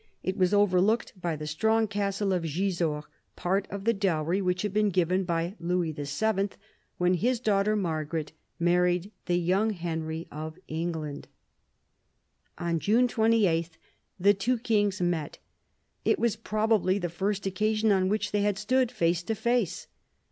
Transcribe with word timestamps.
It 0.23 0.35
was 0.35 0.51
overlooked 0.51 1.13
by 1.21 1.35
the 1.35 1.45
strong 1.45 1.87
castle 1.87 2.33
of 2.33 2.41
Gisors, 2.41 3.03
part 3.35 3.67
of 3.69 3.83
the 3.83 3.93
dowry 3.93 4.41
which 4.41 4.63
had 4.63 4.73
been 4.73 4.89
given 4.89 5.25
by 5.25 5.55
Louis 5.59 5.91
VII. 5.91 6.49
when 6.97 7.13
his 7.13 7.39
daughter 7.39 7.75
Margaret 7.75 8.31
married 8.59 9.11
the 9.27 9.35
young 9.37 9.69
Henry 9.69 10.27
of 10.31 10.57
England. 10.67 11.27
On 12.57 12.79
June 12.79 13.07
28 13.07 13.77
the 14.19 14.33
two 14.33 14.57
kings 14.57 15.01
met. 15.01 15.37
It 16.03 16.17
was 16.17 16.35
probably 16.35 16.97
the 16.97 17.07
first 17.07 17.45
occasion 17.45 17.91
on 17.91 18.09
which 18.09 18.31
they 18.31 18.41
had 18.41 18.57
stood 18.57 18.91
face 18.91 19.21
to 19.21 19.35
face. 19.35 19.85